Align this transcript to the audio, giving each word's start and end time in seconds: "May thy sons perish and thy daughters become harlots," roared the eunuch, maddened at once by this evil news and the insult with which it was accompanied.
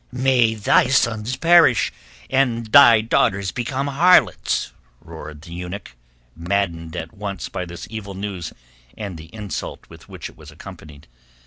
"May 0.11 0.55
thy 0.55 0.87
sons 0.87 1.35
perish 1.35 1.93
and 2.27 2.65
thy 2.65 3.01
daughters 3.01 3.51
become 3.51 3.85
harlots," 3.85 4.71
roared 4.99 5.43
the 5.43 5.53
eunuch, 5.53 5.91
maddened 6.35 6.95
at 6.95 7.13
once 7.13 7.49
by 7.49 7.65
this 7.65 7.85
evil 7.87 8.15
news 8.15 8.51
and 8.97 9.15
the 9.15 9.31
insult 9.31 9.87
with 9.89 10.09
which 10.09 10.27
it 10.27 10.35
was 10.35 10.49
accompanied. 10.49 11.05